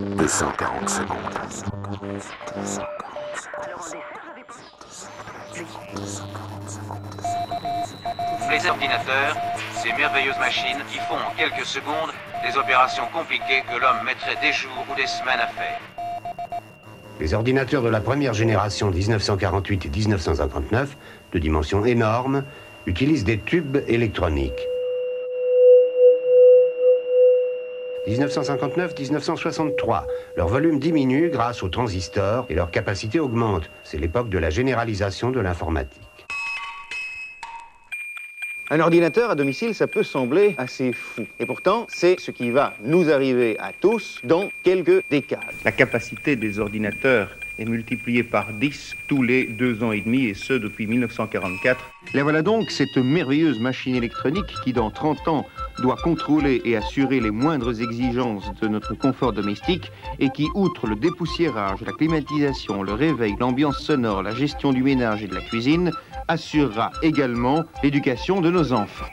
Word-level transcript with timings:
240 0.00 0.88
secondes. 0.88 1.18
Les 8.50 8.66
ordinateurs, 8.68 9.36
ces 9.82 9.92
merveilleuses 9.92 10.38
machines 10.38 10.78
qui 10.90 10.98
font 10.98 11.14
en 11.14 11.34
quelques 11.36 11.66
secondes 11.66 12.12
des 12.46 12.56
opérations 12.56 13.04
compliquées 13.12 13.62
que 13.70 13.78
l'homme 13.78 14.04
mettrait 14.04 14.36
des 14.40 14.52
jours 14.52 14.84
ou 14.90 14.94
des 14.96 15.06
semaines 15.06 15.40
à 15.40 15.46
faire. 15.46 15.78
Les 17.20 17.34
ordinateurs 17.34 17.82
de 17.82 17.88
la 17.88 18.00
première 18.00 18.32
génération 18.32 18.90
1948 18.90 19.86
et 19.86 19.88
1959, 19.90 20.96
de 21.32 21.38
dimension 21.38 21.84
énorme, 21.84 22.44
utilisent 22.86 23.24
des 23.24 23.38
tubes 23.38 23.78
électroniques. 23.86 24.66
1959-1963, 28.08 30.04
leur 30.36 30.48
volume 30.48 30.78
diminue 30.78 31.30
grâce 31.30 31.62
aux 31.62 31.68
transistors 31.68 32.46
et 32.48 32.54
leur 32.54 32.70
capacité 32.70 33.20
augmente. 33.20 33.70
C'est 33.84 33.98
l'époque 33.98 34.28
de 34.28 34.38
la 34.38 34.50
généralisation 34.50 35.30
de 35.30 35.40
l'informatique. 35.40 36.00
Un 38.72 38.78
ordinateur 38.78 39.30
à 39.30 39.34
domicile, 39.34 39.74
ça 39.74 39.88
peut 39.88 40.04
sembler 40.04 40.54
assez 40.56 40.92
fou. 40.92 41.26
Et 41.40 41.46
pourtant, 41.46 41.86
c'est 41.88 42.20
ce 42.20 42.30
qui 42.30 42.52
va 42.52 42.74
nous 42.80 43.10
arriver 43.10 43.58
à 43.58 43.72
tous 43.72 44.20
dans 44.22 44.48
quelques 44.62 45.02
décades. 45.10 45.40
La 45.64 45.72
capacité 45.72 46.36
des 46.36 46.60
ordinateurs 46.60 47.36
est 47.58 47.64
multipliée 47.64 48.22
par 48.22 48.52
10 48.52 48.94
tous 49.08 49.24
les 49.24 49.44
deux 49.44 49.82
ans 49.82 49.90
et 49.90 50.00
demi, 50.00 50.26
et 50.26 50.34
ce 50.34 50.52
depuis 50.52 50.86
1944. 50.86 51.84
La 52.14 52.22
voilà 52.22 52.42
donc 52.42 52.70
cette 52.70 52.96
merveilleuse 52.96 53.58
machine 53.58 53.96
électronique 53.96 54.46
qui, 54.62 54.72
dans 54.72 54.92
30 54.92 55.26
ans, 55.26 55.46
doit 55.80 55.96
contrôler 55.96 56.62
et 56.64 56.76
assurer 56.76 57.20
les 57.20 57.30
moindres 57.30 57.80
exigences 57.80 58.50
de 58.60 58.68
notre 58.68 58.94
confort 58.94 59.32
domestique 59.32 59.90
et 60.18 60.30
qui, 60.30 60.48
outre 60.54 60.86
le 60.86 60.96
dépoussiérage, 60.96 61.80
la 61.80 61.92
climatisation, 61.92 62.82
le 62.82 62.92
réveil, 62.92 63.34
l'ambiance 63.38 63.78
sonore, 63.78 64.22
la 64.22 64.34
gestion 64.34 64.72
du 64.72 64.82
ménage 64.82 65.22
et 65.22 65.26
de 65.26 65.34
la 65.34 65.40
cuisine, 65.40 65.92
assurera 66.28 66.90
également 67.02 67.64
l'éducation 67.82 68.40
de 68.40 68.50
nos 68.50 68.72
enfants. 68.72 69.06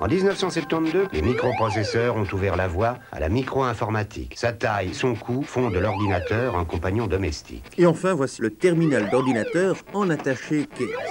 En 0.00 0.08
1972, 0.08 1.08
les 1.12 1.20
microprocesseurs 1.20 2.16
ont 2.16 2.26
ouvert 2.32 2.56
la 2.56 2.68
voie 2.68 2.96
à 3.12 3.20
la 3.20 3.28
micro-informatique. 3.28 4.32
Sa 4.34 4.54
taille, 4.54 4.94
son 4.94 5.14
coût 5.14 5.42
font 5.42 5.68
de 5.68 5.78
l'ordinateur 5.78 6.56
un 6.56 6.64
compagnon 6.64 7.06
domestique. 7.06 7.64
Et 7.76 7.84
enfin, 7.84 8.14
voici 8.14 8.40
le 8.40 8.48
terminal 8.48 9.10
d'ordinateur 9.10 9.76
en 9.92 10.08
attaché 10.08 10.66
caisse. 10.74 11.09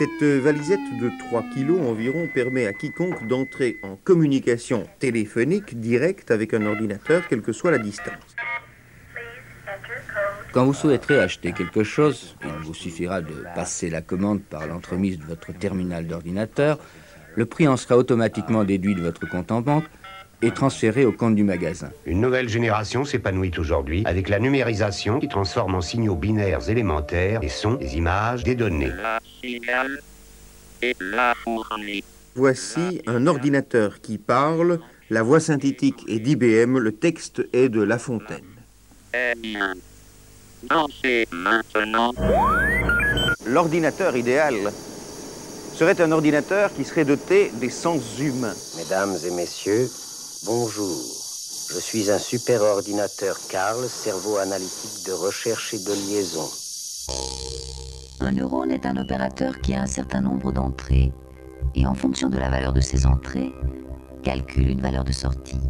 Cette 0.00 0.22
valisette 0.22 0.80
de 0.98 1.10
3 1.28 1.42
kg 1.54 1.72
environ 1.72 2.26
permet 2.26 2.64
à 2.66 2.72
quiconque 2.72 3.26
d'entrer 3.26 3.76
en 3.82 3.96
communication 3.96 4.84
téléphonique 4.98 5.78
directe 5.78 6.30
avec 6.30 6.54
un 6.54 6.64
ordinateur, 6.64 7.28
quelle 7.28 7.42
que 7.42 7.52
soit 7.52 7.70
la 7.70 7.76
distance. 7.76 8.34
Quand 10.54 10.64
vous 10.64 10.72
souhaiterez 10.72 11.18
acheter 11.18 11.52
quelque 11.52 11.84
chose, 11.84 12.34
il 12.42 12.64
vous 12.64 12.72
suffira 12.72 13.20
de 13.20 13.44
passer 13.54 13.90
la 13.90 14.00
commande 14.00 14.40
par 14.40 14.66
l'entremise 14.66 15.18
de 15.18 15.24
votre 15.24 15.52
terminal 15.52 16.06
d'ordinateur. 16.06 16.78
Le 17.34 17.44
prix 17.44 17.68
en 17.68 17.76
sera 17.76 17.98
automatiquement 17.98 18.64
déduit 18.64 18.94
de 18.94 19.02
votre 19.02 19.28
compte 19.28 19.52
en 19.52 19.60
banque 19.60 19.84
et 20.42 20.50
transféré 20.52 21.04
au 21.04 21.12
compte 21.12 21.34
du 21.34 21.44
magasin. 21.44 21.90
Une 22.06 22.20
nouvelle 22.20 22.48
génération 22.48 23.04
s'épanouit 23.04 23.52
aujourd'hui 23.58 24.02
avec 24.06 24.28
la 24.28 24.38
numérisation 24.38 25.20
qui 25.20 25.28
transforme 25.28 25.74
en 25.74 25.80
signaux 25.80 26.16
binaires 26.16 26.68
élémentaires 26.68 27.40
des 27.40 27.48
sons, 27.48 27.74
des 27.74 27.96
images, 27.96 28.44
des 28.44 28.54
données. 28.54 28.92
Voici 32.34 33.02
un 33.06 33.26
ordinateur 33.26 34.00
qui 34.00 34.18
parle, 34.18 34.80
la 35.10 35.22
voix 35.22 35.40
synthétique 35.40 36.04
est 36.08 36.20
d'IBM, 36.20 36.78
le 36.78 36.92
texte 36.92 37.42
est 37.52 37.68
de 37.68 37.82
La 37.82 37.98
Fontaine. 37.98 38.44
Dansez 40.68 41.26
maintenant. 41.32 42.12
L'ordinateur 43.46 44.16
idéal 44.16 44.54
serait 45.74 46.00
un 46.00 46.12
ordinateur 46.12 46.72
qui 46.74 46.84
serait 46.84 47.06
doté 47.06 47.50
des 47.54 47.70
sens 47.70 48.18
humains. 48.20 48.54
Mesdames 48.76 49.16
et 49.26 49.30
messieurs, 49.30 49.88
bonjour. 50.44 50.98
Je 51.72 51.78
suis 51.78 52.10
un 52.10 52.18
super 52.18 52.62
ordinateur 52.62 53.36
Carl, 53.48 53.88
cerveau 53.88 54.36
analytique 54.36 55.06
de 55.06 55.12
recherche 55.12 55.74
et 55.74 55.78
de 55.78 55.92
liaison. 55.92 56.48
Un 58.20 58.32
neurone 58.32 58.70
est 58.70 58.86
un 58.86 58.96
opérateur 58.96 59.60
qui 59.60 59.74
a 59.74 59.82
un 59.82 59.86
certain 59.86 60.20
nombre 60.20 60.52
d'entrées 60.52 61.12
et 61.74 61.86
en 61.86 61.94
fonction 61.94 62.28
de 62.28 62.38
la 62.38 62.50
valeur 62.50 62.72
de 62.72 62.80
ces 62.80 63.06
entrées, 63.06 63.52
calcule 64.22 64.68
une 64.70 64.80
valeur 64.80 65.04
de 65.04 65.12
sortie. 65.12 65.60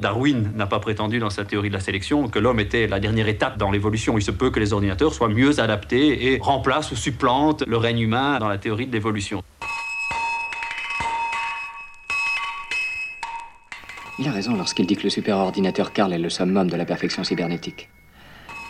Darwin 0.00 0.52
n'a 0.56 0.66
pas 0.66 0.80
prétendu 0.80 1.20
dans 1.20 1.30
sa 1.30 1.44
théorie 1.44 1.68
de 1.68 1.74
la 1.74 1.80
sélection 1.80 2.28
que 2.28 2.40
l'homme 2.40 2.58
était 2.58 2.88
la 2.88 2.98
dernière 2.98 3.28
étape 3.28 3.56
dans 3.56 3.70
l'évolution. 3.70 4.18
Il 4.18 4.22
se 4.22 4.32
peut 4.32 4.50
que 4.50 4.58
les 4.58 4.72
ordinateurs 4.72 5.14
soient 5.14 5.28
mieux 5.28 5.60
adaptés 5.60 6.32
et 6.32 6.38
remplacent 6.40 6.90
ou 6.90 6.96
supplantent 6.96 7.62
le 7.66 7.76
règne 7.76 8.00
humain 8.00 8.38
dans 8.40 8.48
la 8.48 8.58
théorie 8.58 8.86
de 8.86 8.92
l'évolution. 8.92 9.42
Il 14.18 14.28
a 14.28 14.32
raison 14.32 14.54
lorsqu'il 14.54 14.86
dit 14.86 14.96
que 14.96 15.04
le 15.04 15.10
superordinateur 15.10 15.92
Carl 15.92 16.12
est 16.12 16.18
le 16.18 16.28
summum 16.28 16.68
de 16.68 16.76
la 16.76 16.84
perfection 16.84 17.24
cybernétique. 17.24 17.88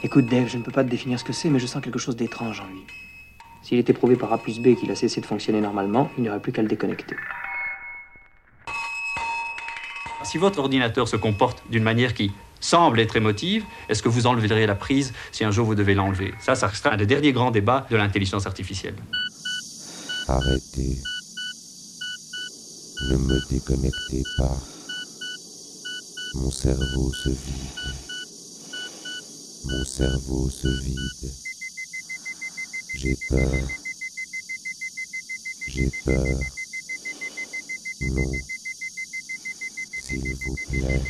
Écoute, 0.04 0.26
Dave, 0.26 0.48
je 0.48 0.56
ne 0.56 0.62
peux 0.62 0.70
pas 0.70 0.84
te 0.84 0.88
définir 0.88 1.19
ce 1.19 1.25
que 1.25 1.32
c'est, 1.32 1.48
mais 1.50 1.58
je 1.58 1.66
sens 1.66 1.82
quelque 1.82 1.98
chose 1.98 2.16
d'étrange 2.16 2.60
en 2.60 2.66
lui. 2.66 2.82
S'il 3.62 3.78
était 3.78 3.92
prouvé 3.92 4.16
par 4.16 4.32
A 4.32 4.38
plus 4.38 4.60
B 4.60 4.75
qu'il 4.75 4.91
a 4.91 4.97
cessé 4.97 5.20
de 5.20 5.26
fonctionner 5.26 5.60
normalement, 5.60 6.10
il 6.16 6.22
n'y 6.22 6.28
aurait 6.28 6.41
plus 6.41 6.52
qu'à 6.52 6.62
le 6.62 6.69
déconnecter. 6.69 7.16
Si 10.25 10.38
votre 10.38 10.60
ordinateur 10.60 11.08
se 11.08 11.16
comporte 11.16 11.62
d'une 11.70 11.82
manière 11.82 12.14
qui 12.14 12.32
semble 12.60 13.00
être 13.00 13.16
émotive, 13.16 13.64
est-ce 13.88 14.02
que 14.02 14.08
vous 14.08 14.26
enleverez 14.26 14.66
la 14.66 14.76
prise 14.76 15.12
si 15.32 15.44
un 15.44 15.50
jour 15.50 15.66
vous 15.66 15.75
devez 15.75 15.94
l'enlever? 15.94 16.32
Ça, 16.41 16.54
ça 16.54 16.69
restera 16.69 16.94
un 16.94 16.97
des 16.97 17.06
derniers 17.06 17.32
grands 17.32 17.50
débats 17.50 17.86
de 17.91 17.97
l'intelligence 17.97 18.47
artificielle. 18.47 18.94
Arrêtez. 20.28 20.98
Ne 23.10 23.16
me 23.16 23.50
déconnectez 23.50 24.22
pas. 24.38 24.72
Mon 26.34 26.50
cerveau 26.50 27.12
se 27.12 27.28
vide. 27.28 27.94
Mon 29.66 29.84
cerveau 29.84 30.48
se 30.48 30.69
vide. 30.82 31.31
J'ai 32.94 33.19
peur. 33.28 33.53
J'ai 35.69 35.91
peur. 36.06 36.38
Non. 38.00 38.32
S'il 40.00 40.34
vous 40.34 40.56
plaît. 40.70 41.03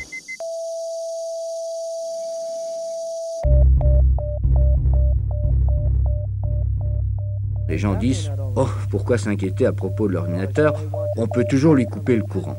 Les 7.69 7.77
gens 7.77 7.95
disent 7.95 8.29
Oh, 8.57 8.67
pourquoi 8.89 9.17
s'inquiéter 9.17 9.65
à 9.65 9.71
propos 9.71 10.09
de 10.09 10.13
l'ordinateur? 10.13 10.73
On 11.15 11.27
peut 11.27 11.45
toujours 11.49 11.75
lui 11.75 11.85
couper 11.85 12.17
le 12.17 12.23
courant. 12.23 12.57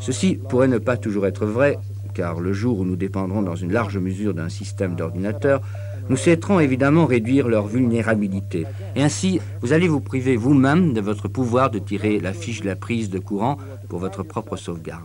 Ceci 0.00 0.36
pourrait 0.48 0.68
ne 0.68 0.78
pas 0.78 0.96
toujours 0.96 1.26
être 1.26 1.46
vrai, 1.46 1.78
car 2.16 2.40
le 2.40 2.54
jour 2.54 2.78
où 2.78 2.84
nous 2.86 2.96
dépendrons 2.96 3.42
dans 3.42 3.56
une 3.56 3.72
large 3.72 3.98
mesure 3.98 4.32
d'un 4.32 4.48
système 4.48 4.94
d'ordinateur, 4.94 5.60
nous 6.08 6.16
souhaiterons 6.16 6.60
évidemment 6.60 7.04
réduire 7.04 7.46
leur 7.46 7.66
vulnérabilité. 7.66 8.64
Et 8.94 9.02
ainsi, 9.02 9.38
vous 9.60 9.74
allez 9.74 9.86
vous 9.86 10.00
priver 10.00 10.36
vous-même 10.36 10.94
de 10.94 11.02
votre 11.02 11.28
pouvoir 11.28 11.70
de 11.70 11.78
tirer 11.78 12.18
la 12.18 12.32
fiche 12.32 12.62
de 12.62 12.68
la 12.68 12.76
prise 12.76 13.10
de 13.10 13.18
courant 13.18 13.58
pour 13.90 13.98
votre 13.98 14.22
propre 14.22 14.56
sauvegarde. 14.56 15.04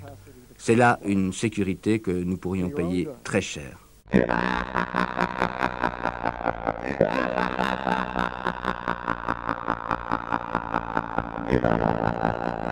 C'est 0.58 0.76
là 0.76 1.00
une 1.06 1.34
sécurité 1.34 2.00
que 2.00 2.12
nous 2.12 2.38
pourrions 2.38 2.70
payer 2.70 3.10
très 3.26 3.42
cher. 3.42 3.78